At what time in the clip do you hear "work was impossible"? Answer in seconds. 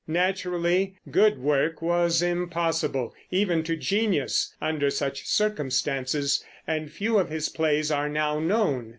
1.37-3.13